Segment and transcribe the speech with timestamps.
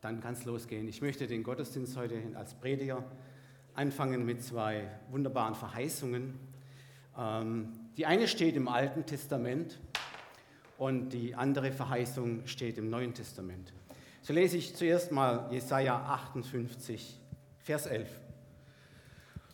[0.00, 0.88] dann kann es losgehen.
[0.88, 3.04] Ich möchte den Gottesdienst heute als Prediger
[3.74, 6.38] anfangen mit zwei wunderbaren Verheißungen.
[7.18, 9.78] Ähm, die eine steht im Alten Testament
[10.78, 13.72] und die andere Verheißung steht im Neuen Testament.
[14.22, 17.18] So lese ich zuerst mal Jesaja 58,
[17.58, 18.08] Vers 11.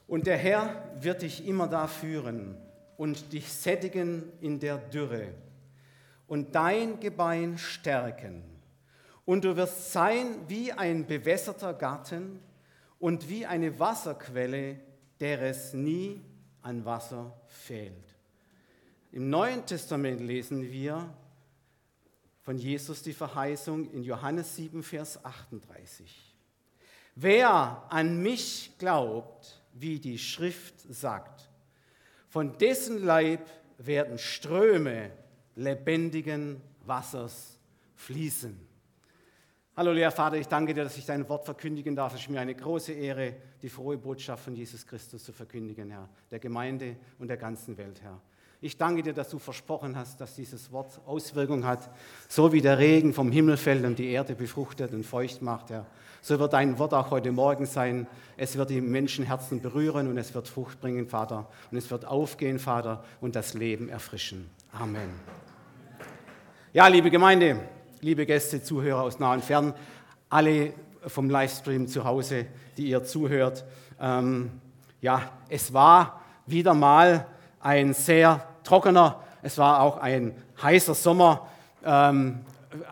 [0.07, 2.57] Und der Herr wird dich immer da führen
[2.97, 5.35] und dich sättigen in der Dürre
[6.29, 8.55] und dein Gebein stärken.
[9.27, 12.41] Und du wirst sein wie ein bewässerter Garten
[12.98, 14.80] und wie eine Wasserquelle,
[15.21, 16.25] der es nie
[16.62, 18.17] an Wasser fehlt.
[19.12, 21.12] Im Neuen Testament lesen wir
[22.43, 26.34] von Jesus die Verheißung in Johannes 7, Vers 38.
[27.17, 31.51] Wer an mich glaubt, wie die Schrift sagt,
[32.29, 33.45] von dessen Leib
[33.79, 35.11] werden Ströme
[35.55, 37.59] lebendigen Wassers
[37.95, 38.66] fließen.
[39.79, 42.15] Hallo, lieber Vater, ich danke dir, dass ich dein Wort verkündigen darf.
[42.15, 46.09] Es ist mir eine große Ehre, die frohe Botschaft von Jesus Christus zu verkündigen, Herr,
[46.31, 48.19] der Gemeinde und der ganzen Welt, Herr.
[48.62, 51.91] Ich danke dir, dass du versprochen hast, dass dieses Wort Auswirkung hat,
[52.27, 55.84] so wie der Regen vom Himmel fällt und die Erde befruchtet und feucht macht, Herr.
[56.22, 58.06] So wird dein Wort auch heute Morgen sein.
[58.39, 61.50] Es wird die Menschenherzen berühren und es wird Frucht bringen, Vater.
[61.70, 64.48] Und es wird aufgehen, Vater, und das Leben erfrischen.
[64.72, 65.11] Amen.
[66.72, 67.61] Ja, liebe Gemeinde,
[68.07, 69.75] liebe Gäste, Zuhörer aus nah und fern,
[70.31, 70.73] alle
[71.09, 73.65] vom Livestream zu Hause, die ihr zuhört.
[74.01, 74.61] Ähm,
[75.01, 77.27] ja, es war wieder mal
[77.59, 81.49] ein sehr trockener, es war auch ein heißer Sommer.
[81.84, 82.43] Ähm,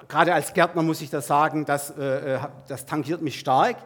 [0.09, 3.77] gerade als Gärtner muss ich das sagen, das, äh, äh das tangiert mich stark.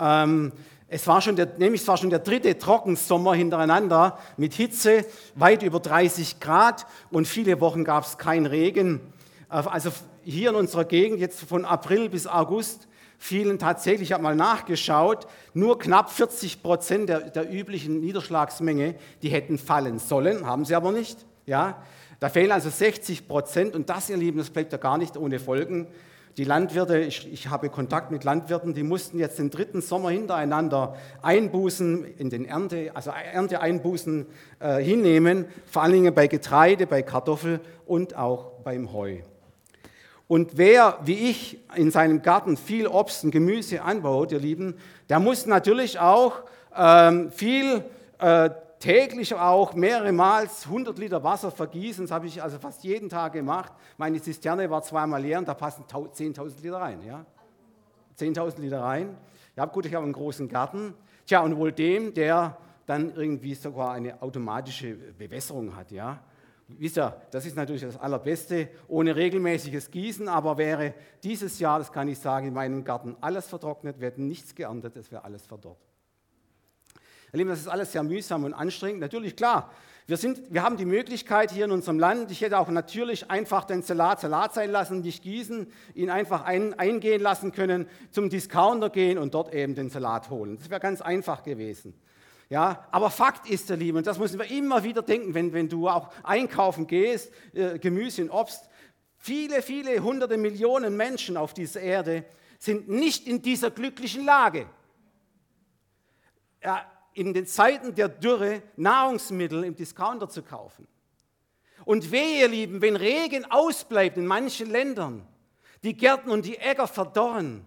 [0.00, 0.50] Ähm,
[0.88, 5.62] es war, schon der, nämlich es war schon der dritte Trockensommer hintereinander mit Hitze, weit
[5.62, 9.00] über 30 Grad und viele Wochen gab es keinen Regen.
[9.50, 9.90] Also
[10.24, 15.26] hier in unserer Gegend, jetzt von April bis August, fielen tatsächlich, ich habe mal nachgeschaut,
[15.52, 20.90] nur knapp 40 Prozent der, der, üblichen Niederschlagsmenge, die hätten fallen sollen, haben sie aber
[20.90, 21.18] nicht.
[21.44, 21.82] Ja?
[22.18, 25.38] Da fehlen also 60 Prozent und das, ihr Lieben, das bleibt ja gar nicht ohne
[25.38, 25.86] Folgen.
[26.36, 30.96] Die Landwirte, ich, ich, habe Kontakt mit Landwirten, die mussten jetzt den dritten Sommer hintereinander
[31.20, 34.26] Einbußen in den Ernte, also Ernteeinbußen
[34.60, 39.18] äh, hinnehmen, vor allen Dingen bei Getreide, bei Kartoffel und auch beim Heu.
[40.30, 44.76] Und wer, wie ich, in seinem Garten viel Obst und Gemüse anbaut, ihr Lieben,
[45.08, 46.44] der muss natürlich auch
[46.76, 47.82] ähm, viel
[48.20, 48.48] äh,
[48.78, 52.04] täglich auch mehrere Mal 100 Liter Wasser vergießen.
[52.04, 53.72] Das habe ich also fast jeden Tag gemacht.
[53.96, 57.02] Meine Zisterne war zweimal leer und da passen 10.000 Liter rein.
[57.02, 57.26] Ja?
[58.16, 59.16] 10.000 Liter rein.
[59.56, 60.94] Ja, gut, ich habe einen großen Garten.
[61.26, 65.90] Tja, und wohl dem, der dann irgendwie sogar eine automatische Bewässerung hat.
[65.90, 66.20] Ja?
[66.78, 71.92] Wisst ihr, das ist natürlich das Allerbeste, ohne regelmäßiges Gießen, aber wäre dieses Jahr, das
[71.92, 75.46] kann ich sagen, in meinem Garten alles vertrocknet, wir hätten nichts geerntet, es wäre alles
[75.46, 75.78] verdorrt.
[77.32, 79.00] Ihr Lieben, das ist alles sehr mühsam und anstrengend.
[79.00, 79.70] Natürlich, klar,
[80.06, 83.64] wir, sind, wir haben die Möglichkeit hier in unserem Land, ich hätte auch natürlich einfach
[83.64, 88.90] den Salat Salat sein lassen, nicht gießen, ihn einfach ein, eingehen lassen können, zum Discounter
[88.90, 90.56] gehen und dort eben den Salat holen.
[90.56, 91.94] Das wäre ganz einfach gewesen.
[92.50, 95.68] Ja, aber Fakt ist, ihr Lieben, und das müssen wir immer wieder denken, wenn, wenn
[95.68, 98.68] du auch einkaufen gehst, äh, Gemüse und Obst,
[99.16, 102.24] viele, viele hunderte Millionen Menschen auf dieser Erde
[102.58, 104.66] sind nicht in dieser glücklichen Lage.
[106.62, 106.84] Ja,
[107.14, 110.88] in den Zeiten der Dürre Nahrungsmittel im Discounter zu kaufen.
[111.84, 115.24] Und wehe, ihr Lieben, wenn Regen ausbleibt in manchen Ländern,
[115.84, 117.64] die Gärten und die Äcker verdorren,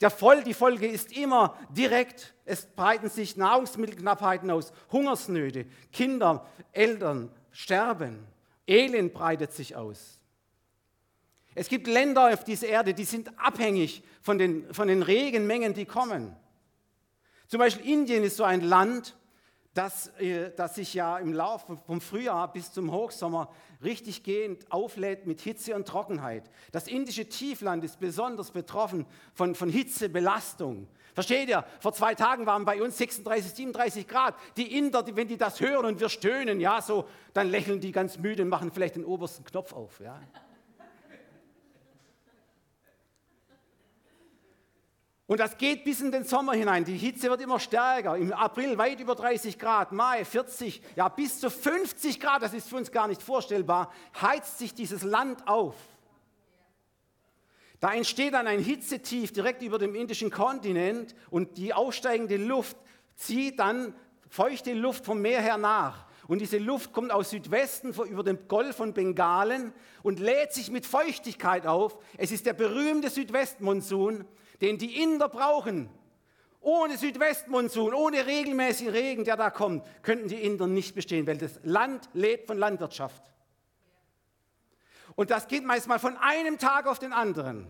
[0.00, 7.30] der Voll, die Folge ist immer direkt, es breiten sich Nahrungsmittelknappheiten aus, Hungersnöte, Kinder, Eltern
[7.50, 8.26] sterben,
[8.66, 10.20] Elend breitet sich aus.
[11.54, 15.86] Es gibt Länder auf dieser Erde, die sind abhängig von den, von den Regenmengen, die
[15.86, 16.36] kommen.
[17.46, 19.16] Zum Beispiel Indien ist so ein Land,
[19.76, 23.52] das, äh, das sich ja im Laufe vom Frühjahr bis zum Hochsommer
[23.84, 26.50] richtig gehend auflädt mit Hitze und Trockenheit.
[26.72, 30.88] Das indische Tiefland ist besonders betroffen von, von Hitzebelastung.
[31.14, 31.64] Versteht ihr?
[31.80, 34.34] Vor zwei Tagen waren bei uns 36, 37 Grad.
[34.56, 37.92] Die Inder, die, wenn die das hören und wir stöhnen, ja, so, dann lächeln die
[37.92, 40.00] ganz müde und machen vielleicht den obersten Knopf auf.
[40.00, 40.20] Ja.
[45.26, 46.84] Und das geht bis in den Sommer hinein.
[46.84, 48.16] Die Hitze wird immer stärker.
[48.16, 52.68] Im April weit über 30 Grad, Mai 40, ja bis zu 50 Grad, das ist
[52.68, 55.74] für uns gar nicht vorstellbar, heizt sich dieses Land auf.
[57.80, 62.76] Da entsteht dann ein Hitzetief direkt über dem indischen Kontinent und die aufsteigende Luft
[63.16, 63.94] zieht dann
[64.28, 66.06] feuchte Luft vom Meer her nach.
[66.28, 70.84] Und diese Luft kommt aus Südwesten über den Golf von Bengalen und lädt sich mit
[70.84, 71.98] Feuchtigkeit auf.
[72.16, 74.24] Es ist der berühmte Südwestmonsun,
[74.60, 75.88] den die Inder brauchen.
[76.60, 81.60] Ohne Südwestmonsun, ohne regelmäßigen Regen, der da kommt, könnten die Inder nicht bestehen, weil das
[81.62, 83.22] Land lebt von Landwirtschaft.
[85.14, 87.66] Und das geht meistens von einem Tag auf den anderen.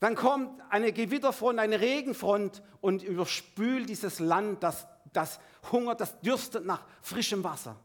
[0.00, 5.38] Dann kommt eine Gewitterfront, eine Regenfront und überspült dieses Land, das, das
[5.70, 7.76] hungert, das dürstet nach frischem Wasser.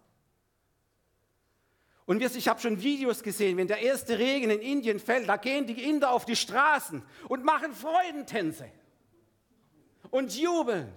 [2.09, 5.67] Und ich habe schon Videos gesehen, wenn der erste Regen in Indien fällt, da gehen
[5.67, 8.65] die Inder auf die Straßen und machen Freudentänze
[10.09, 10.91] und jubeln,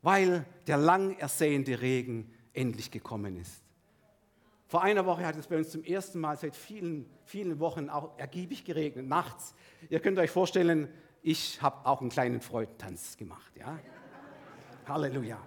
[0.00, 3.62] weil der lang ersehnte Regen endlich gekommen ist.
[4.66, 8.18] Vor einer Woche hat es bei uns zum ersten Mal seit vielen, vielen Wochen auch
[8.18, 9.54] ergiebig geregnet, nachts.
[9.90, 10.88] Ihr könnt euch vorstellen,
[11.20, 13.52] ich habe auch einen kleinen Freudentanz gemacht.
[13.58, 13.78] Ja?
[14.86, 15.38] Halleluja.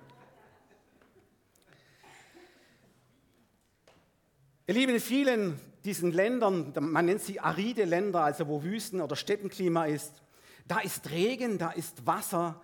[4.71, 9.17] Ihr Lieben, in vielen diesen Ländern, man nennt sie aride Länder, also wo Wüsten- oder
[9.17, 10.21] Steppenklima ist,
[10.65, 12.61] da ist Regen, da ist Wasser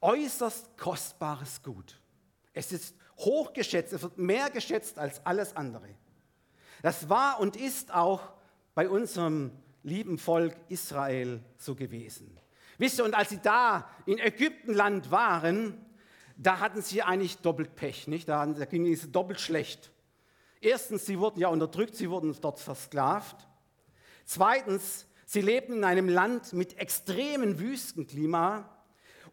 [0.00, 2.00] äußerst kostbares Gut.
[2.52, 5.86] Es ist hochgeschätzt, es wird mehr geschätzt als alles andere.
[6.82, 8.32] Das war und ist auch
[8.74, 9.52] bei unserem
[9.84, 12.40] lieben Volk Israel so gewesen.
[12.76, 15.80] Wisst ihr, und als sie da in Ägyptenland waren,
[16.36, 18.28] da hatten sie eigentlich doppelt Pech, nicht?
[18.28, 19.92] Da, da ging es doppelt schlecht.
[20.60, 23.48] Erstens, sie wurden ja unterdrückt, sie wurden dort versklavt.
[24.24, 28.68] Zweitens, sie lebten in einem Land mit extremem Wüstenklima.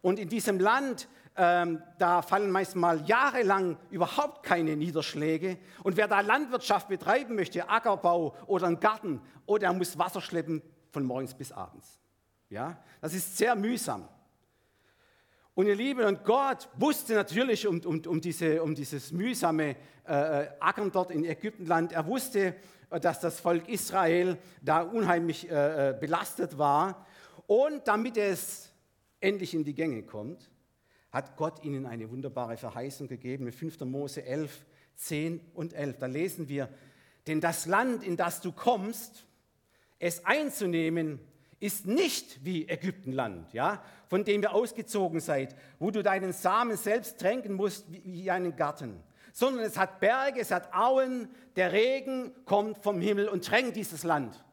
[0.02, 5.58] Und in diesem Land ähm, da fallen meist mal jahrelang überhaupt keine Niederschläge.
[5.82, 10.62] Und wer da Landwirtschaft betreiben möchte, Ackerbau oder einen Garten, oder er muss Wasser schleppen
[10.90, 11.98] von morgens bis abends.
[12.50, 14.08] Ja, das ist sehr mühsam.
[15.56, 20.48] Und ihr Lieben, und Gott wusste natürlich um, um, um, diese, um dieses mühsame äh,
[20.58, 21.92] Ackern dort in Ägyptenland.
[21.92, 22.56] Er wusste,
[22.90, 27.06] äh, dass das Volk Israel da unheimlich äh, äh, belastet war.
[27.46, 28.72] Und damit es
[29.20, 30.50] endlich in die Gänge kommt,
[31.12, 33.46] hat Gott ihnen eine wunderbare Verheißung gegeben.
[33.46, 33.78] In 5.
[33.82, 34.66] Mose 11,
[34.96, 35.98] 10 und 11.
[35.98, 36.68] Da lesen wir,
[37.28, 39.24] denn das Land, in das du kommst,
[40.00, 41.20] es einzunehmen,
[41.64, 47.18] ist nicht wie Ägyptenland, ja, von dem ihr ausgezogen seid, wo du deinen Samen selbst
[47.18, 49.02] tränken musst wie einen Garten,
[49.32, 51.26] sondern es hat Berge, es hat Auen,
[51.56, 54.44] der Regen kommt vom Himmel und tränkt dieses Land.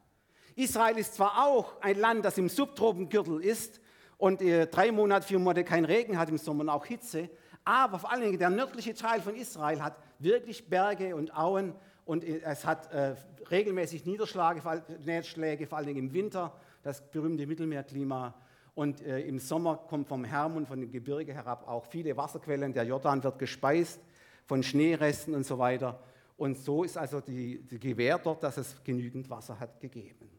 [0.56, 3.82] Israel ist zwar auch ein Land, das im Subtropengürtel ist,
[4.18, 7.30] und äh, drei Monate, vier Monate kein Regen hat im Sommer und auch Hitze.
[7.66, 11.74] Aber vor allen Dingen der nördliche Teil von Israel hat wirklich Berge und Auen
[12.06, 13.16] und äh, es hat äh,
[13.50, 14.62] regelmäßig Niederschläge,
[15.00, 18.34] Niederschläge, vor allen Dingen im Winter, das berühmte Mittelmeerklima.
[18.74, 22.74] Und äh, im Sommer kommt vom Hermon, von dem Gebirge herab auch viele Wasserquellen.
[22.74, 24.00] Der Jordan wird gespeist
[24.46, 26.02] von Schneeresten und so weiter.
[26.38, 30.30] Und so ist also die, die Gewähr dort, dass es genügend Wasser hat gegeben.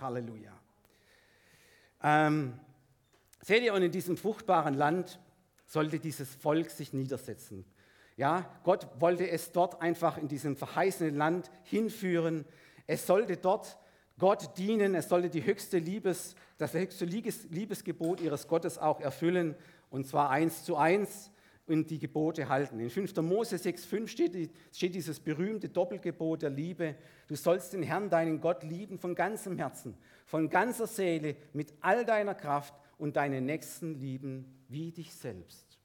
[0.00, 0.52] Halleluja.
[2.02, 2.58] Ähm,
[3.44, 5.20] Seht ihr, und in diesem fruchtbaren Land
[5.66, 7.66] sollte dieses Volk sich niedersetzen.
[8.16, 12.46] Ja, Gott wollte es dort einfach in diesem verheißenen Land hinführen.
[12.86, 13.76] Es sollte dort
[14.18, 19.56] Gott dienen, es sollte die höchste Liebes, das höchste Liebesgebot ihres Gottes auch erfüllen,
[19.90, 21.30] und zwar eins zu eins
[21.66, 22.78] und die Gebote halten.
[22.78, 23.16] In 5.
[23.16, 26.94] Mose 6,5 steht, steht dieses berühmte Doppelgebot der Liebe.
[27.26, 29.96] Du sollst den Herrn, deinen Gott, lieben von ganzem Herzen,
[30.26, 35.78] von ganzer Seele, mit all deiner Kraft und deinen Nächsten lieben wie dich selbst.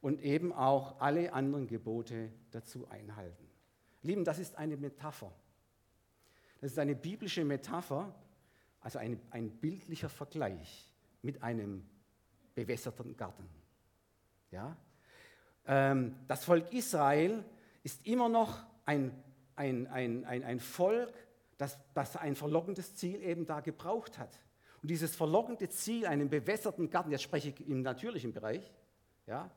[0.00, 3.48] Und eben auch alle anderen Gebote dazu einhalten.
[4.02, 5.32] Lieben, das ist eine Metapher.
[6.64, 8.14] Das ist eine biblische Metapher,
[8.80, 10.90] also ein, ein bildlicher Vergleich
[11.20, 11.86] mit einem
[12.54, 13.46] bewässerten Garten.
[14.50, 14.74] Ja?
[15.66, 17.44] Ähm, das Volk Israel
[17.82, 19.12] ist immer noch ein,
[19.56, 21.12] ein, ein, ein, ein Volk,
[21.58, 24.40] das, das ein verlockendes Ziel eben da gebraucht hat.
[24.80, 28.72] Und dieses verlockende Ziel, einen bewässerten Garten, jetzt spreche ich im natürlichen Bereich,
[29.26, 29.50] ja,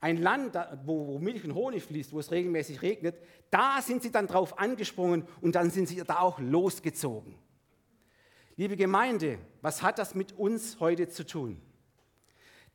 [0.00, 3.16] ein Land, wo, Milch und Honig fließt, wo es regelmäßig regnet,
[3.50, 7.34] da sind sie dann drauf angesprungen und dann sind sie da auch losgezogen.
[8.56, 11.60] Liebe Gemeinde, was hat das mit uns heute zu tun?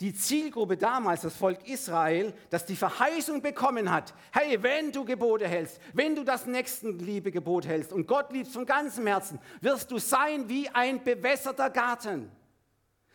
[0.03, 5.47] die Zielgruppe damals, das Volk Israel, das die Verheißung bekommen hat, hey, wenn du Gebote
[5.47, 10.49] hältst, wenn du das Nächstenliebe-Gebot hältst und Gott liebst von ganzem Herzen, wirst du sein
[10.49, 12.29] wie ein bewässerter Garten.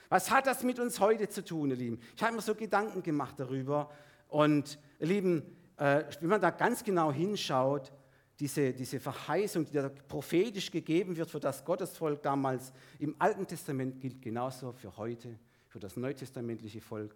[0.08, 2.00] Was hat das mit uns heute zu tun, ihr Lieben?
[2.16, 3.90] Ich habe mir so Gedanken gemacht darüber
[4.28, 5.42] und ihr Lieben,
[5.76, 7.92] äh, wenn man da ganz genau hinschaut,
[8.40, 14.00] diese, diese Verheißung, die da prophetisch gegeben wird für das Gottesvolk damals im Alten Testament,
[14.00, 15.38] gilt genauso für heute
[15.68, 17.14] für das neutestamentliche Volk,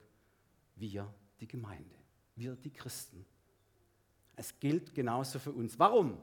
[0.77, 1.95] wir, die Gemeinde,
[2.37, 3.25] wir, die Christen.
[4.37, 5.79] Es gilt genauso für uns.
[5.79, 6.19] Warum?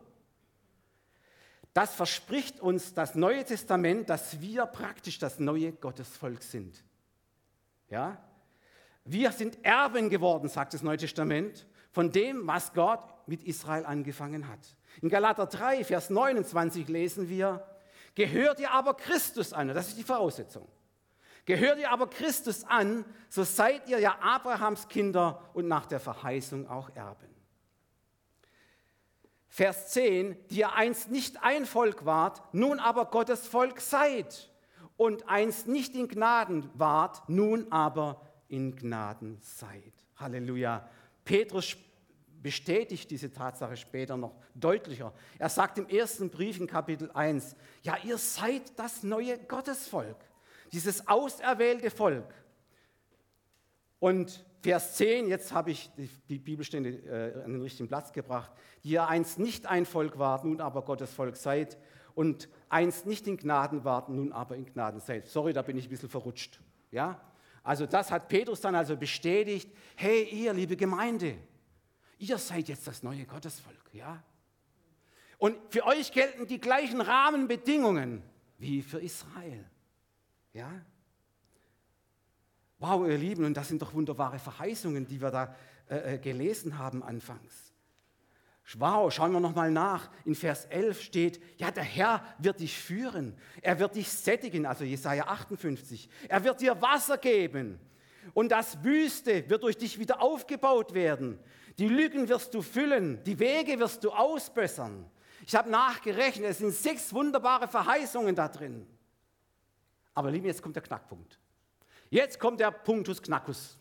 [1.80, 6.84] Das verspricht uns das Neue Testament, dass wir praktisch das neue Gottesvolk sind.
[7.90, 8.18] Ja?
[9.06, 14.50] Wir sind Erben geworden, sagt das Neue Testament, von dem, was Gott mit Israel angefangen
[14.50, 14.60] hat.
[15.02, 17.66] In Galater 3, Vers 29 lesen wir,
[18.14, 20.68] gehört ihr aber Christus an, das ist die Voraussetzung.
[21.46, 26.68] Gehört ihr aber Christus an, so seid ihr ja Abrahams Kinder und nach der Verheißung
[26.68, 27.39] auch Erben.
[29.50, 34.50] Vers 10, die ihr einst nicht ein Volk wart, nun aber Gottes Volk seid
[34.96, 39.94] und einst nicht in Gnaden wart, nun aber in Gnaden seid.
[40.18, 40.88] Halleluja.
[41.26, 41.76] Petrus
[42.42, 45.14] bestätigt diese Tatsache später noch deutlicher.
[45.40, 50.18] Er sagt im ersten Brief in Kapitel 1, ja, ihr seid das neue Gottesvolk,
[50.72, 52.34] dieses auserwählte Volk.
[54.00, 55.90] Und Vers 10, jetzt habe ich
[56.28, 58.52] die Bibelstände äh, an den richtigen Platz gebracht,
[58.84, 61.78] die ihr einst nicht ein Volk wart, nun aber Gottes Volk seid
[62.14, 65.28] und einst nicht in Gnaden wart, nun aber in Gnaden seid.
[65.28, 66.60] Sorry, da bin ich ein bisschen verrutscht.
[66.92, 67.22] Ja?
[67.64, 71.38] Also das hat Petrus dann also bestätigt, hey ihr liebe Gemeinde,
[72.18, 73.94] ihr seid jetzt das neue Gottesvolk.
[73.94, 74.22] Ja?
[75.38, 78.22] Und für euch gelten die gleichen Rahmenbedingungen
[78.58, 79.64] wie für Israel.
[80.52, 80.70] Ja?
[82.80, 85.56] Wow, ihr Lieben, und das sind doch wunderbare Verheißungen, die wir da
[85.90, 87.74] äh, äh gelesen haben anfangs.
[88.78, 90.10] Wow, schauen wir nochmal nach.
[90.26, 93.36] In Vers 11 steht, ja, der Herr wird dich führen.
[93.62, 96.08] Er wird dich sättigen, also Jesaja 58.
[96.28, 97.80] Er wird dir Wasser geben.
[98.34, 101.40] Und das Wüste wird durch dich wieder aufgebaut werden.
[101.80, 103.24] Die Lügen wirst du füllen.
[103.24, 105.10] Die Wege wirst du ausbessern.
[105.48, 108.86] Ich habe nachgerechnet, es sind sechs wunderbare Verheißungen da drin.
[110.14, 111.39] Aber lieben, jetzt kommt der Knackpunkt.
[112.10, 113.78] Jetzt kommt der Punktus Knackus.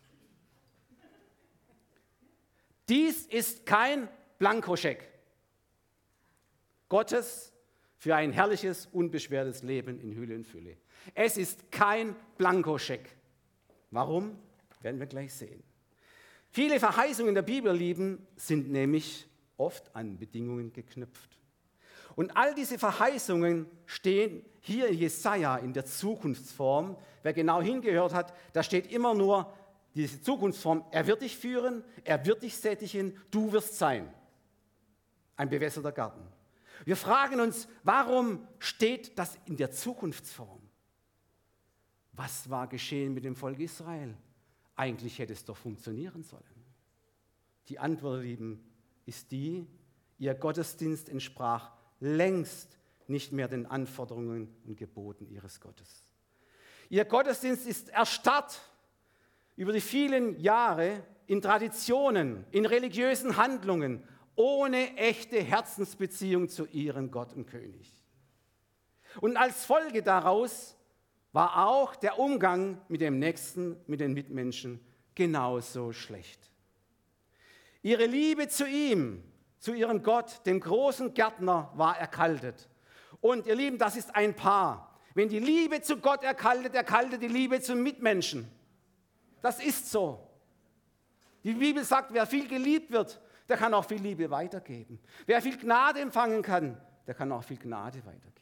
[2.88, 4.08] Dies ist kein
[4.38, 5.08] Blankoscheck
[6.88, 7.52] Gottes
[7.96, 10.76] für ein herrliches, unbeschwertes Leben in Hülle und Fülle.
[11.14, 13.16] Es ist kein Blankoscheck.
[13.90, 14.38] Warum?
[14.80, 15.62] Werden wir gleich sehen.
[16.50, 21.38] Viele Verheißungen der Bibel, lieben, sind nämlich oft an Bedingungen geknüpft.
[22.18, 26.96] Und all diese Verheißungen stehen hier in Jesaja in der Zukunftsform.
[27.22, 29.54] Wer genau hingehört hat, da steht immer nur
[29.94, 30.84] diese Zukunftsform.
[30.90, 34.12] Er wird dich führen, er wird dich sättigen, du wirst sein.
[35.36, 36.26] Ein bewässerter Garten.
[36.84, 40.60] Wir fragen uns, warum steht das in der Zukunftsform?
[42.14, 44.12] Was war geschehen mit dem Volk Israel?
[44.74, 46.42] Eigentlich hätte es doch funktionieren sollen.
[47.68, 48.68] Die Antwort, lieben,
[49.06, 49.68] ist die,
[50.18, 56.04] ihr Gottesdienst entsprach längst nicht mehr den Anforderungen und Geboten ihres Gottes.
[56.90, 58.60] Ihr Gottesdienst ist erstarrt
[59.56, 64.02] über die vielen Jahre in Traditionen, in religiösen Handlungen,
[64.34, 67.92] ohne echte Herzensbeziehung zu ihrem Gott und König.
[69.20, 70.76] Und als Folge daraus
[71.32, 74.80] war auch der Umgang mit dem Nächsten, mit den Mitmenschen
[75.14, 76.50] genauso schlecht.
[77.82, 79.22] Ihre Liebe zu ihm
[79.58, 82.68] zu ihrem Gott, dem großen Gärtner, war erkaltet.
[83.20, 84.96] Und ihr Lieben, das ist ein Paar.
[85.14, 88.48] Wenn die Liebe zu Gott erkaltet, erkaltet die Liebe zum Mitmenschen.
[89.42, 90.28] Das ist so.
[91.44, 95.00] Die Bibel sagt, wer viel geliebt wird, der kann auch viel Liebe weitergeben.
[95.26, 98.38] Wer viel Gnade empfangen kann, der kann auch viel Gnade weitergeben.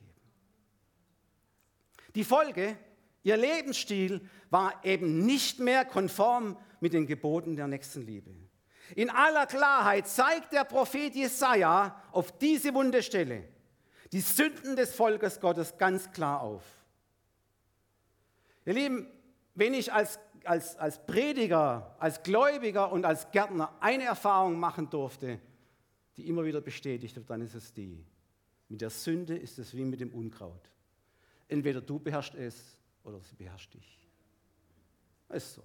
[2.14, 2.76] Die Folge,
[3.22, 8.34] ihr Lebensstil war eben nicht mehr konform mit den Geboten der Nächstenliebe.
[8.94, 13.48] In aller Klarheit zeigt der Prophet Jesaja auf diese Wunderstelle
[14.12, 16.62] die Sünden des Volkes Gottes ganz klar auf.
[18.64, 19.08] Ihr Lieben,
[19.54, 25.40] wenn ich als, als, als Prediger, als Gläubiger und als Gärtner eine Erfahrung machen durfte,
[26.16, 28.04] die immer wieder bestätigt wird, dann ist es die.
[28.68, 30.70] Mit der Sünde ist es wie mit dem Unkraut.
[31.48, 34.08] Entweder du beherrschst es oder sie beherrscht dich.
[35.28, 35.62] Ist so.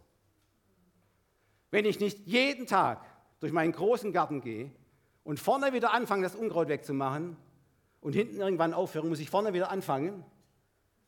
[1.71, 3.05] Wenn ich nicht jeden Tag
[3.41, 4.71] durch meinen großen Garten gehe
[5.25, 7.35] und vorne wieder anfange, das Unkraut wegzumachen
[7.99, 10.23] und hinten irgendwann aufhören, muss ich vorne wieder anfangen,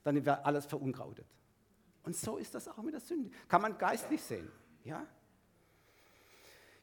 [0.04, 1.25] dann wird alles verunkrautet.
[2.04, 3.32] Und so ist das auch mit der Sünde.
[3.48, 4.52] Kann man geistlich sehen.
[4.84, 5.06] Ja?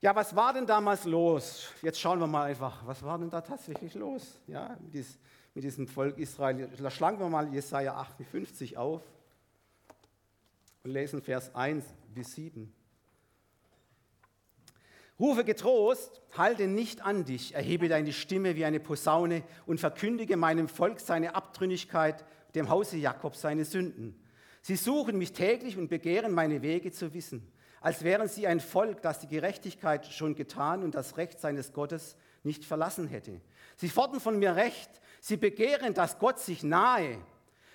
[0.00, 1.68] Ja, was war denn damals los?
[1.82, 4.40] Jetzt schauen wir mal einfach, was war denn da tatsächlich los?
[4.46, 5.18] Ja, mit, dies,
[5.52, 6.68] mit diesem Volk Israel.
[6.68, 9.02] Da schlagen wir mal Jesaja 58 auf
[10.84, 12.72] und lesen Vers 1 bis 7.
[15.20, 20.66] Rufe getrost, halte nicht an dich, erhebe deine Stimme wie eine Posaune und verkündige meinem
[20.66, 22.24] Volk seine Abtrünnigkeit,
[22.54, 24.18] dem Hause Jakob seine Sünden.
[24.62, 27.46] Sie suchen mich täglich und begehren meine Wege zu wissen,
[27.82, 32.16] als wären sie ein Volk, das die Gerechtigkeit schon getan und das Recht seines Gottes
[32.42, 33.42] nicht verlassen hätte.
[33.76, 37.18] Sie fordern von mir Recht, sie begehren, dass Gott sich nahe.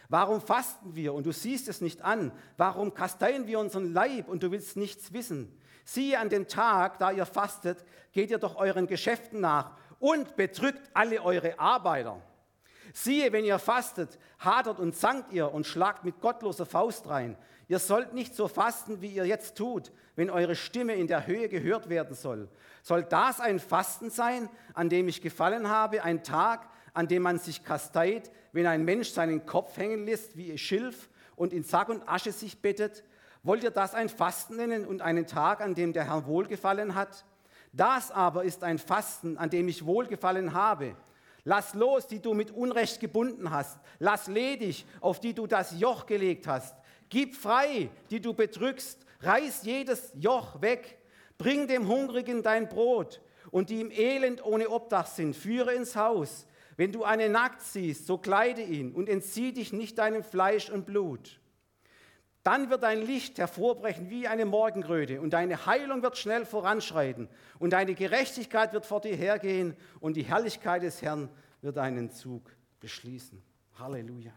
[0.10, 2.32] Warum fasten wir und du siehst es nicht an?
[2.58, 5.56] Warum kasteien wir unseren Leib und du willst nichts wissen?
[5.86, 10.90] Siehe an dem Tag, da ihr fastet, geht ihr doch euren Geschäften nach und bedrückt
[10.94, 12.22] alle eure Arbeiter.
[12.92, 17.38] Siehe, wenn ihr fastet, hadert und zankt ihr und schlagt mit gottloser Faust rein.
[17.68, 21.50] Ihr sollt nicht so fasten, wie ihr jetzt tut, wenn eure Stimme in der Höhe
[21.50, 22.48] gehört werden soll.
[22.82, 27.38] Soll das ein Fasten sein, an dem ich gefallen habe, ein Tag, an dem man
[27.38, 32.08] sich kasteit, wenn ein Mensch seinen Kopf hängen lässt wie Schilf und in Sack und
[32.08, 33.04] Asche sich bettet?
[33.46, 37.26] Wollt ihr das ein Fasten nennen und einen Tag, an dem der Herr wohlgefallen hat?
[37.74, 40.96] Das aber ist ein Fasten, an dem ich wohlgefallen habe.
[41.44, 43.80] Lass los, die du mit Unrecht gebunden hast.
[44.00, 46.76] Lass ledig, auf die du das Joch gelegt hast.
[47.10, 49.06] Gib frei, die du bedrückst.
[49.22, 50.98] Reiß jedes Joch weg.
[51.38, 53.22] Bring dem Hungrigen dein Brot
[53.52, 56.48] und die im Elend ohne Obdach sind, führe ins Haus.
[56.78, 60.88] Wenn du einen nackt siehst, so kleide ihn und entzieh dich nicht deinem Fleisch und
[60.88, 61.40] Blut.
[62.46, 67.72] Dann wird dein Licht hervorbrechen wie eine Morgenröte und deine Heilung wird schnell voranschreiten und
[67.72, 71.28] deine Gerechtigkeit wird vor dir hergehen und die Herrlichkeit des Herrn
[71.64, 73.42] wird deinen Zug beschließen.
[73.80, 74.32] Halleluja.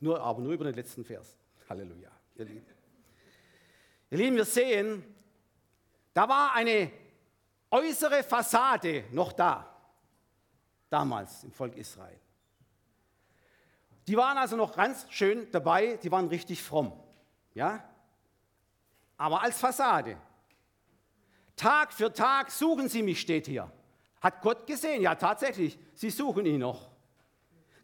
[0.00, 1.38] Nur, aber nur über den letzten Vers.
[1.66, 2.66] Halleluja, ihr Lieben.
[4.10, 5.02] Ihr Lieben, wir sehen,
[6.12, 6.90] da war eine
[7.70, 9.80] äußere Fassade noch da,
[10.90, 12.20] damals im Volk Israel.
[14.06, 16.92] Die waren also noch ganz schön dabei, die waren richtig fromm.
[17.54, 17.82] Ja?
[19.16, 20.16] Aber als Fassade.
[21.56, 23.70] Tag für Tag suchen sie mich, steht hier.
[24.20, 25.02] Hat Gott gesehen?
[25.02, 26.90] Ja, tatsächlich, sie suchen ihn noch.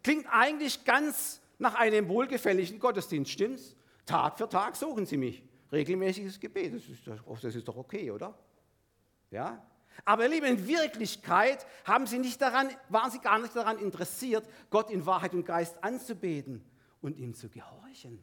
[0.02, 3.76] Klingt eigentlich ganz nach einem wohlgefälligen Gottesdienst, stimmt's?
[4.04, 5.42] Tag für Tag suchen sie mich.
[5.70, 8.34] Regelmäßiges Gebet, das ist, doch, das ist doch okay, oder?
[9.30, 9.64] Ja?
[10.04, 14.48] Aber ihr Lieben, in Wirklichkeit haben sie nicht daran, waren sie gar nicht daran interessiert,
[14.70, 16.64] Gott in Wahrheit und Geist anzubeten
[17.00, 18.22] und ihm zu gehorchen.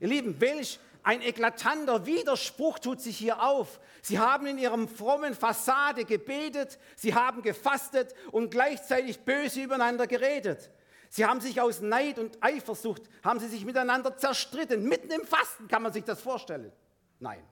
[0.00, 3.80] Ihr Lieben, welch ein eklatanter Widerspruch tut sich hier auf.
[4.02, 10.70] Sie haben in ihrem frommen Fassade gebetet, sie haben gefastet und gleichzeitig böse übereinander geredet.
[11.10, 14.84] Sie haben sich aus Neid und Eifersucht, haben sie sich miteinander zerstritten.
[14.84, 16.70] Mitten im Fasten kann man sich das vorstellen.
[17.18, 17.42] Nein.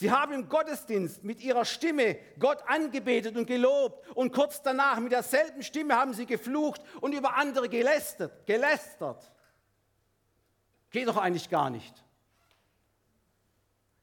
[0.00, 5.10] Sie haben im Gottesdienst mit ihrer Stimme Gott angebetet und gelobt und kurz danach mit
[5.10, 8.46] derselben Stimme haben sie geflucht und über andere gelästert.
[8.46, 9.28] gelästert.
[10.90, 11.92] Geht doch eigentlich gar nicht.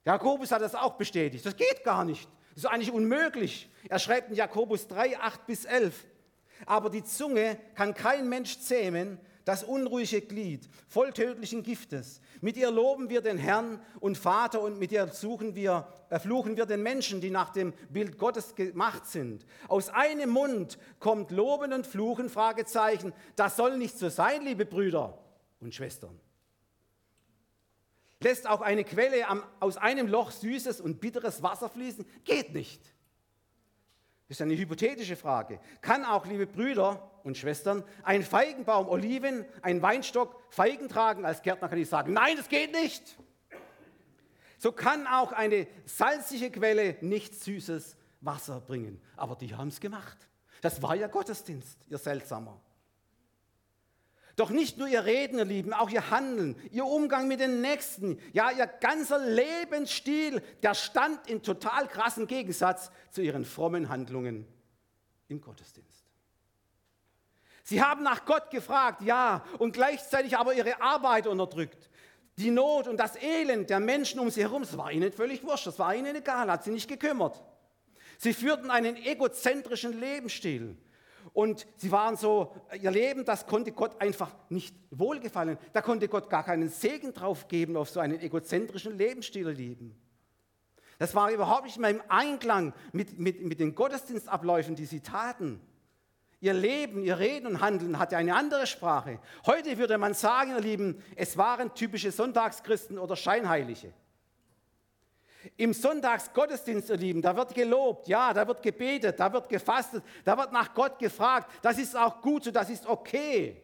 [0.04, 1.46] Jakobus hat das auch bestätigt.
[1.46, 2.28] Das geht gar nicht.
[2.56, 3.72] Das ist eigentlich unmöglich.
[3.88, 6.06] Er schreibt in Jakobus 3, 8 bis 11.
[6.66, 12.20] Aber die Zunge kann kein Mensch zähmen, das unruhige Glied, voll tödlichen Giftes.
[12.42, 16.66] Mit ihr loben wir den Herrn und Vater und mit ihr suchen wir, erfluchen wir
[16.66, 19.46] den Menschen, die nach dem Bild Gottes gemacht sind.
[19.68, 23.14] Aus einem Mund kommt Loben und Fluchen, Fragezeichen.
[23.36, 25.20] Das soll nicht so sein, liebe Brüder
[25.60, 26.20] und Schwestern.
[28.20, 29.26] Lässt auch eine Quelle
[29.60, 32.06] aus einem Loch süßes und bitteres Wasser fließen?
[32.24, 32.95] Geht nicht.
[34.28, 35.60] Das ist eine hypothetische Frage.
[35.82, 41.26] Kann auch, liebe Brüder und Schwestern, ein Feigenbaum Oliven, ein Weinstock Feigen tragen?
[41.26, 43.18] Als Gärtner kann ich sagen, nein, das geht nicht.
[44.58, 49.00] So kann auch eine salzige Quelle nicht süßes Wasser bringen.
[49.16, 50.18] Aber die haben es gemacht.
[50.62, 52.60] Das war ja Gottesdienst, ihr Seltsamer.
[54.36, 58.20] Doch nicht nur ihr Reden, ihr Lieben, auch ihr Handeln, ihr Umgang mit den Nächsten,
[58.34, 64.46] ja, ihr ganzer Lebensstil, der stand in total krassen Gegensatz zu ihren frommen Handlungen
[65.30, 66.04] im Gottesdienst.
[67.64, 71.90] Sie haben nach Gott gefragt, ja, und gleichzeitig aber ihre Arbeit unterdrückt.
[72.38, 75.66] Die Not und das Elend der Menschen um sie herum, das war ihnen völlig wurscht,
[75.66, 77.42] das war ihnen egal, hat sie nicht gekümmert.
[78.18, 80.78] Sie führten einen egozentrischen Lebensstil.
[81.34, 85.58] Und sie waren so, ihr Leben, das konnte Gott einfach nicht wohlgefallen.
[85.74, 89.96] Da konnte Gott gar keinen Segen drauf geben auf so einen egozentrischen Lebensstil leben.
[90.98, 95.60] Das war überhaupt nicht mehr im Einklang mit, mit, mit den Gottesdienstabläufen, die sie taten.
[96.40, 99.20] Ihr Leben, ihr Reden und Handeln hatte eine andere Sprache.
[99.46, 103.94] Heute würde man sagen, ihr Lieben, es waren typische Sonntagschristen oder Scheinheilige.
[105.58, 110.38] Im Sonntagsgottesdienst, ihr Lieben, da wird gelobt, ja, da wird gebetet, da wird gefastet, da
[110.38, 111.52] wird nach Gott gefragt.
[111.62, 113.62] Das ist auch gut so, das ist okay.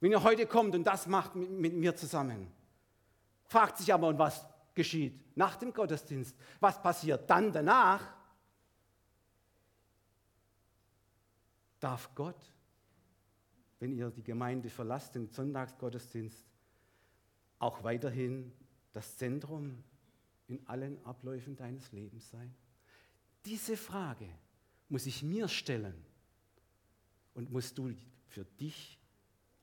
[0.00, 2.52] Wenn ihr heute kommt und das macht mit, mit mir zusammen.
[3.46, 6.36] Fragt sich aber, und was geschieht nach dem Gottesdienst?
[6.60, 8.02] Was passiert dann danach?
[11.80, 12.52] Darf Gott,
[13.78, 16.46] wenn ihr die Gemeinde verlasst, den Sonntagsgottesdienst,
[17.58, 18.52] auch weiterhin
[18.92, 19.82] das Zentrum
[20.48, 22.54] in allen Abläufen deines Lebens sein?
[23.44, 24.28] Diese Frage
[24.88, 26.04] muss ich mir stellen
[27.34, 27.94] und musst du
[28.28, 28.98] für dich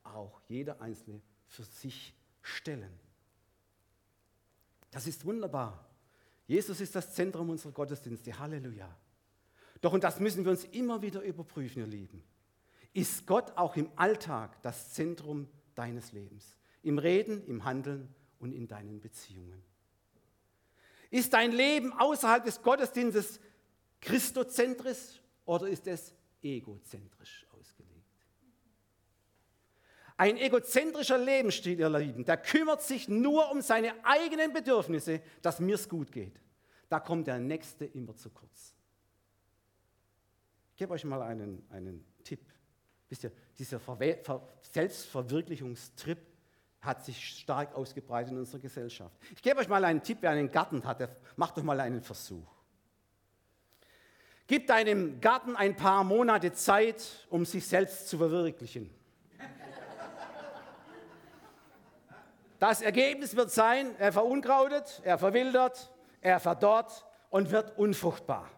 [0.04, 2.92] auch, jeder Einzelne, für sich stellen.
[4.92, 5.90] Das ist wunderbar.
[6.48, 8.38] Jesus ist das Zentrum unserer Gottesdienste.
[8.38, 8.94] Halleluja.
[9.80, 12.24] Doch, und das müssen wir uns immer wieder überprüfen, ihr Lieben.
[12.94, 16.58] Ist Gott auch im Alltag das Zentrum deines Lebens?
[16.84, 19.64] Im Reden, im Handeln und in deinen Beziehungen?
[21.12, 23.40] Ist dein Leben außerhalb des Gottesdienstes
[24.00, 27.92] christozentrisch oder ist es egozentrisch ausgelegt?
[30.16, 35.76] Ein egozentrischer Lebensstil, ihr Lieben, der kümmert sich nur um seine eigenen Bedürfnisse, dass mir
[35.76, 36.40] es gut geht.
[36.88, 38.74] Da kommt der Nächste immer zu kurz.
[40.72, 42.42] Ich gebe euch mal einen, einen Tipp.
[43.10, 43.82] Wisst ihr, dieser
[44.62, 46.31] Selbstverwirklichungstrip
[46.82, 49.16] hat sich stark ausgebreitet in unserer Gesellschaft.
[49.36, 52.48] Ich gebe euch mal einen Tipp, wer einen Garten hat, macht doch mal einen Versuch.
[54.48, 58.90] Gib deinem Garten ein paar Monate Zeit, um sich selbst zu verwirklichen.
[62.60, 68.50] Das Ergebnis wird sein, er verunkrautet, er verwildert, er verdorrt und wird unfruchtbar.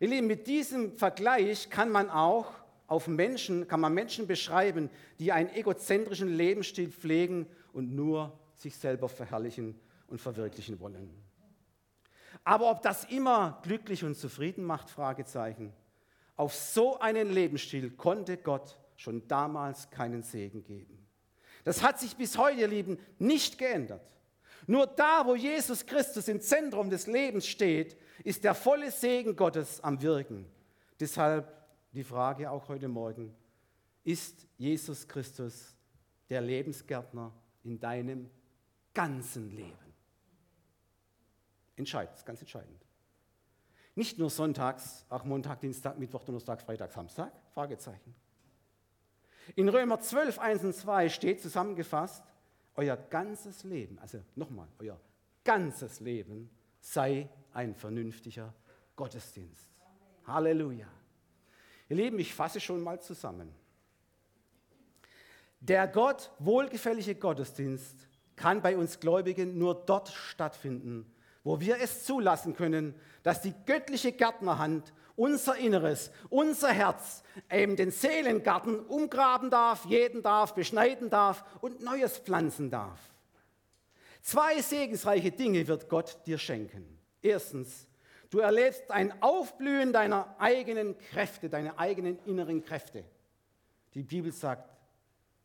[0.00, 2.52] Ihr Lieben, mit diesem Vergleich kann man auch
[2.86, 9.08] auf Menschen, kann man Menschen beschreiben, die einen egozentrischen Lebensstil pflegen und nur sich selber
[9.08, 11.10] verherrlichen und verwirklichen wollen.
[12.44, 15.72] Aber ob das immer glücklich und zufrieden macht, Fragezeichen.
[16.36, 21.06] Auf so einen Lebensstil konnte Gott schon damals keinen Segen geben.
[21.64, 24.02] Das hat sich bis heute, ihr Lieben, nicht geändert.
[24.66, 29.82] Nur da, wo Jesus Christus im Zentrum des Lebens steht, ist der volle Segen Gottes
[29.82, 30.46] am Wirken.
[31.00, 31.63] Deshalb
[31.94, 33.34] die Frage auch heute Morgen,
[34.02, 35.76] ist Jesus Christus
[36.28, 38.28] der Lebensgärtner in deinem
[38.92, 39.94] ganzen Leben?
[41.76, 42.84] Entscheidend, ganz entscheidend.
[43.94, 47.32] Nicht nur sonntags, auch Montag, Dienstag, Mittwoch, Donnerstag, Freitag, Samstag?
[47.52, 48.14] Fragezeichen.
[49.54, 52.24] In Römer 12, 1 und 2 steht zusammengefasst,
[52.74, 55.00] euer ganzes Leben, also nochmal, euer
[55.44, 58.52] ganzes Leben sei ein vernünftiger
[58.96, 59.70] Gottesdienst.
[60.26, 60.88] Halleluja.
[61.88, 63.54] Ihr Lieben, ich fasse schon mal zusammen.
[65.60, 71.10] Der Gott wohlgefällige Gottesdienst kann bei uns Gläubigen nur dort stattfinden,
[71.42, 77.90] wo wir es zulassen können, dass die göttliche Gärtnerhand unser Inneres, unser Herz eben den
[77.90, 82.98] Seelengarten umgraben darf, jeden darf, beschneiden darf und Neues pflanzen darf.
[84.22, 86.98] Zwei segensreiche Dinge wird Gott dir schenken.
[87.22, 87.86] Erstens,
[88.34, 93.04] du erlebst ein Aufblühen deiner eigenen Kräfte, deiner eigenen inneren Kräfte.
[93.94, 94.76] Die Bibel sagt,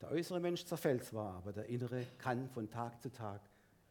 [0.01, 3.41] der äußere Mensch zerfällt zwar, aber der innere kann von Tag zu Tag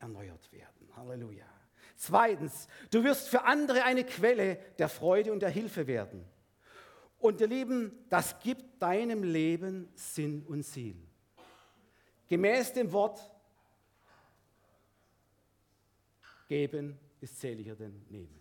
[0.01, 0.89] erneuert werden.
[0.97, 1.47] Halleluja.
[1.95, 6.25] Zweitens, du wirst für andere eine Quelle der Freude und der Hilfe werden.
[7.21, 10.97] Und ihr Lieben, das gibt deinem Leben Sinn und Ziel.
[12.27, 13.31] Gemäß dem Wort,
[16.49, 18.38] geben ist seliger denn nehmen.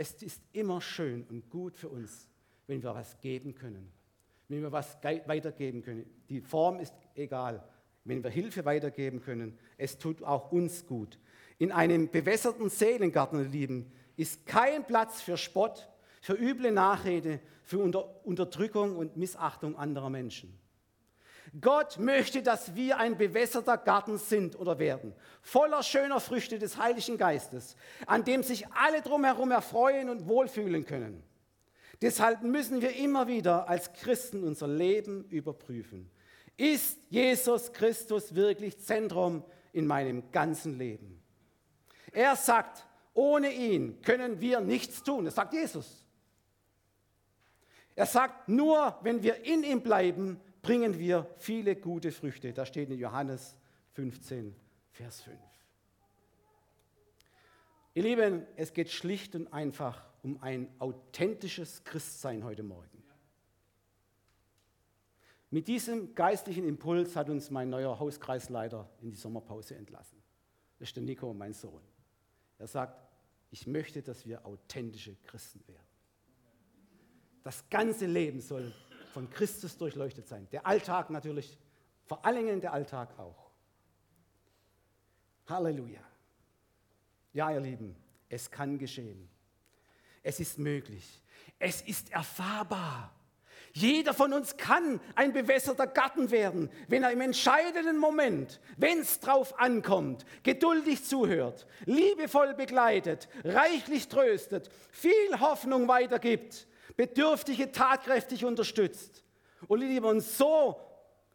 [0.00, 2.26] Es ist immer schön und gut für uns,
[2.66, 3.92] wenn wir was geben können,
[4.48, 6.06] wenn wir was weitergeben können.
[6.30, 7.62] Die Form ist egal.
[8.04, 11.18] Wenn wir Hilfe weitergeben können, es tut auch uns gut.
[11.58, 15.86] In einem bewässerten Seelengarten, lieben, ist kein Platz für Spott,
[16.22, 17.80] für üble Nachrede, für
[18.24, 20.58] Unterdrückung und Missachtung anderer Menschen.
[21.58, 27.18] Gott möchte, dass wir ein bewässerter Garten sind oder werden, voller schöner Früchte des Heiligen
[27.18, 31.22] Geistes, an dem sich alle drumherum erfreuen und wohlfühlen können.
[32.02, 36.10] Deshalb müssen wir immer wieder als Christen unser Leben überprüfen.
[36.56, 41.22] Ist Jesus Christus wirklich Zentrum in meinem ganzen Leben?
[42.12, 45.24] Er sagt, ohne ihn können wir nichts tun.
[45.24, 46.06] Das sagt Jesus.
[47.96, 52.52] Er sagt, nur wenn wir in ihm bleiben, bringen wir viele gute Früchte.
[52.52, 53.56] Da steht in Johannes
[53.92, 54.54] 15,
[54.90, 55.38] Vers 5.
[57.94, 63.00] Ihr Lieben, es geht schlicht und einfach um ein authentisches Christsein heute Morgen.
[65.50, 70.22] Mit diesem geistlichen Impuls hat uns mein neuer Hauskreisleiter in die Sommerpause entlassen.
[70.78, 71.82] Das ist der Nico, mein Sohn.
[72.58, 73.00] Er sagt,
[73.50, 75.86] ich möchte, dass wir authentische Christen werden.
[77.42, 78.72] Das ganze Leben soll
[79.10, 80.48] von Christus durchleuchtet sein.
[80.52, 81.58] Der Alltag natürlich,
[82.06, 83.50] vor allen Dingen der Alltag auch.
[85.48, 86.00] Halleluja.
[87.32, 87.96] Ja, ihr Lieben,
[88.28, 89.28] es kann geschehen.
[90.22, 91.22] Es ist möglich.
[91.58, 93.14] Es ist erfahrbar.
[93.72, 99.20] Jeder von uns kann ein bewässerter Garten werden, wenn er im entscheidenden Moment, wenn es
[99.20, 106.66] drauf ankommt, geduldig zuhört, liebevoll begleitet, reichlich tröstet, viel Hoffnung weitergibt,
[106.96, 109.22] Bedürftige tatkräftig unterstützt.
[109.68, 110.76] Und lieber, und so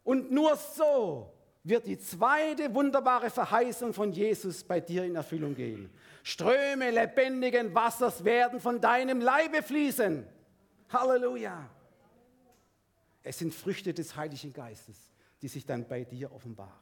[0.06, 1.32] und nur so
[1.64, 5.90] wird die zweite wunderbare Verheißung von Jesus bei dir in Erfüllung gehen.
[6.22, 10.24] Ströme lebendigen Wassers werden von deinem Leibe fließen.
[10.90, 11.68] Halleluja.
[13.24, 14.96] Es sind Früchte des Heiligen Geistes,
[15.42, 16.72] die sich dann bei dir offenbaren.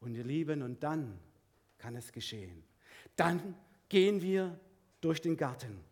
[0.00, 1.18] Und ihr Lieben, und dann
[1.76, 2.64] kann es geschehen.
[3.14, 3.54] Dann
[3.90, 4.58] gehen wir
[5.02, 5.84] durch den Garten.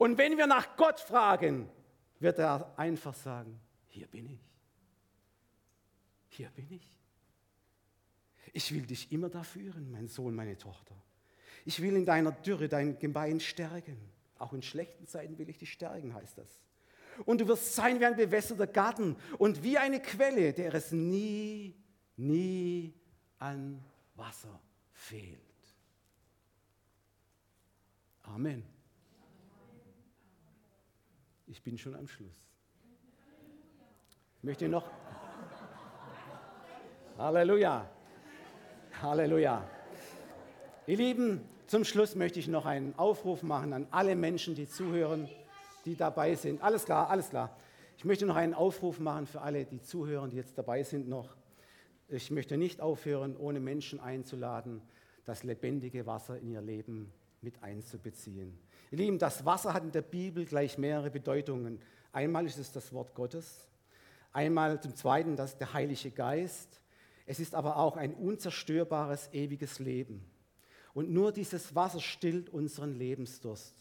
[0.00, 1.68] Und wenn wir nach Gott fragen,
[2.20, 4.40] wird er einfach sagen, hier bin ich.
[6.28, 6.98] Hier bin ich.
[8.54, 10.94] Ich will dich immer da führen, mein Sohn, meine Tochter.
[11.66, 13.98] Ich will in deiner Dürre dein Gebein stärken.
[14.38, 16.64] Auch in schlechten Zeiten will ich dich stärken, heißt das
[17.26, 21.76] und du wirst sein wie ein bewässerter Garten und wie eine Quelle, der es nie,
[22.16, 22.94] nie
[23.38, 23.84] an
[24.14, 24.60] Wasser
[24.92, 25.40] fehlt.
[28.22, 28.79] Amen.
[31.50, 32.48] Ich bin schon am Schluss.
[34.38, 34.88] Ich möchte noch.
[37.18, 37.90] Halleluja.
[39.02, 39.68] Halleluja.
[40.86, 45.28] Ihr Lieben, zum Schluss möchte ich noch einen Aufruf machen an alle Menschen, die zuhören
[45.84, 46.62] die dabei sind.
[46.62, 47.56] Alles klar, alles klar.
[47.96, 51.36] Ich möchte noch einen Aufruf machen für alle, die zuhören, die jetzt dabei sind noch.
[52.08, 54.82] Ich möchte nicht aufhören, ohne Menschen einzuladen,
[55.24, 58.58] das lebendige Wasser in ihr Leben mit einzubeziehen.
[58.90, 61.80] Ihr Lieben, das Wasser hat in der Bibel gleich mehrere Bedeutungen.
[62.12, 63.68] Einmal ist es das Wort Gottes,
[64.32, 66.80] einmal zum Zweiten das der Heilige Geist.
[67.24, 70.28] Es ist aber auch ein unzerstörbares, ewiges Leben.
[70.92, 73.76] Und nur dieses Wasser stillt unseren Lebensdurst.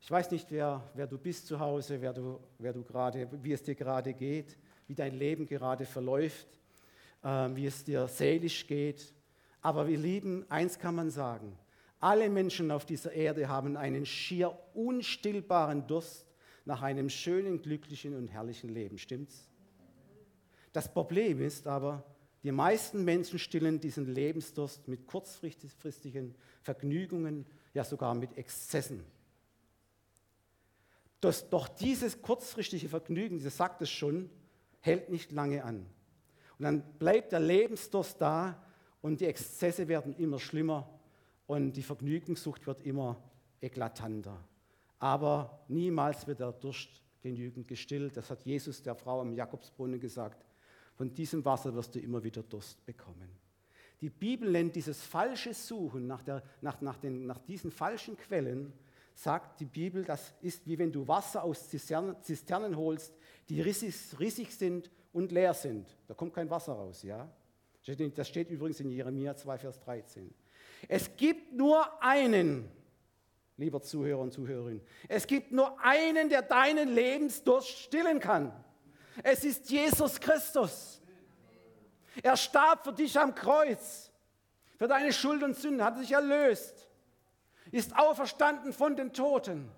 [0.00, 3.52] Ich weiß nicht, wer, wer du bist zu Hause, wer du, wer du grade, wie
[3.52, 6.46] es dir gerade geht, wie dein Leben gerade verläuft,
[7.22, 9.12] äh, wie es dir seelisch geht.
[9.60, 11.58] Aber wir lieben, eins kann man sagen,
[12.04, 16.26] alle Menschen auf dieser Erde haben einen schier unstillbaren Durst
[16.66, 18.98] nach einem schönen, glücklichen und herrlichen Leben.
[18.98, 19.48] Stimmt's?
[20.74, 22.04] Das Problem ist aber,
[22.42, 29.02] die meisten Menschen stillen diesen Lebensdurst mit kurzfristigen Vergnügungen, ja sogar mit Exzessen.
[31.22, 34.28] Das, doch dieses kurzfristige Vergnügen, das sagt es schon,
[34.80, 35.86] hält nicht lange an.
[36.58, 38.62] Und dann bleibt der Lebensdurst da
[39.00, 40.93] und die Exzesse werden immer schlimmer
[41.46, 43.22] und die Vergnügungssucht wird immer
[43.60, 44.42] eklatanter.
[44.98, 48.16] Aber niemals wird der Durst genügend gestillt.
[48.16, 50.44] Das hat Jesus der Frau am Jakobsbrunnen gesagt.
[50.94, 53.28] Von diesem Wasser wirst du immer wieder Durst bekommen.
[54.00, 58.72] Die Bibel nennt dieses falsche Suchen nach, der, nach, nach, den, nach diesen falschen Quellen
[59.14, 63.14] sagt die Bibel, das ist wie wenn du Wasser aus Zisternen, Zisternen holst,
[63.48, 65.96] die rissig, rissig, sind und leer sind.
[66.06, 67.30] Da kommt kein Wasser raus, ja?
[68.14, 70.34] Das steht übrigens in Jeremia 2, Vers 13.
[70.88, 72.70] Es gibt nur einen,
[73.56, 78.52] lieber Zuhörer und Zuhörerin, es gibt nur einen, der deinen Lebensdurst stillen kann.
[79.22, 81.00] Es ist Jesus Christus.
[82.22, 84.10] Er starb für dich am Kreuz,
[84.76, 86.88] für deine Schuld und Sünden, hat sich erlöst
[87.74, 89.68] ist auferstanden von den Toten.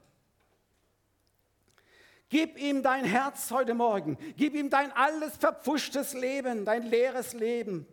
[2.29, 4.19] Gib ihm dein Herz heute Morgen.
[4.37, 7.87] Gib ihm dein alles verpfuschtes Leben, dein leeres Leben.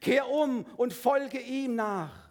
[0.00, 2.23] Kehr um und folge ihm nach.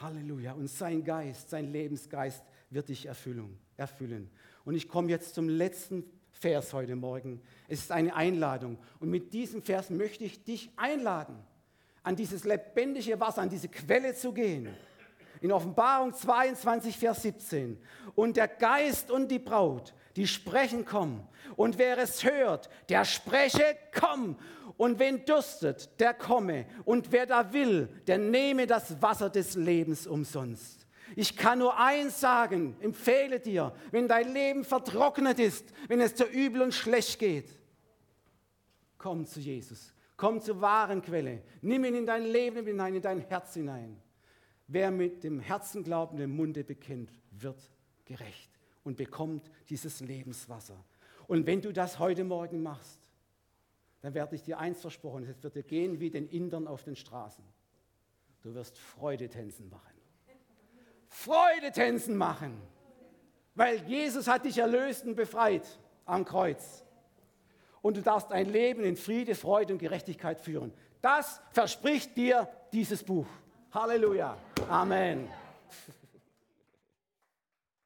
[0.00, 0.52] Halleluja.
[0.52, 4.30] Und sein Geist, sein Lebensgeist wird dich erfüllen.
[4.64, 7.40] Und ich komme jetzt zum letzten Vers heute Morgen.
[7.68, 8.78] Es ist eine Einladung.
[8.98, 11.36] Und mit diesem Vers möchte ich dich einladen,
[12.02, 14.68] an dieses lebendige Wasser, an diese Quelle zu gehen
[15.40, 17.78] in Offenbarung 22, Vers 17.
[18.14, 21.26] Und der Geist und die Braut, die sprechen, komm.
[21.56, 24.36] Und wer es hört, der spreche, komm.
[24.76, 26.66] Und wen dürstet, der komme.
[26.84, 30.86] Und wer da will, der nehme das Wasser des Lebens umsonst.
[31.16, 36.26] Ich kann nur eins sagen, empfehle dir, wenn dein Leben vertrocknet ist, wenn es dir
[36.26, 37.50] übel und schlecht geht,
[38.96, 43.20] komm zu Jesus, komm zur wahren Quelle, nimm ihn in dein Leben hinein, in dein
[43.20, 44.00] Herz hinein.
[44.68, 47.58] Wer mit dem Herzen glaubt und dem Munde bekennt, wird
[48.04, 48.49] gerecht
[48.84, 50.84] und bekommt dieses Lebenswasser.
[51.26, 53.00] Und wenn du das heute Morgen machst,
[54.00, 56.96] dann werde ich dir eins versprochen, es wird dir gehen wie den Indern auf den
[56.96, 57.44] Straßen.
[58.42, 60.00] Du wirst Freudetänzen machen.
[61.08, 62.60] Freudetänzen machen,
[63.54, 65.66] weil Jesus hat dich erlöst und befreit
[66.06, 66.84] am Kreuz.
[67.82, 70.72] Und du darfst ein Leben in Friede, Freude und Gerechtigkeit führen.
[71.02, 73.26] Das verspricht dir dieses Buch.
[73.72, 74.36] Halleluja.
[74.68, 75.28] Amen.